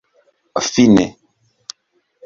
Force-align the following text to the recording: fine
fine 0.69 1.05